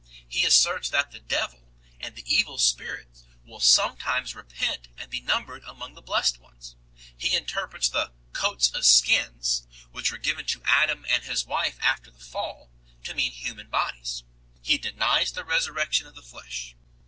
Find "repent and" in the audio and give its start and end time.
4.33-5.11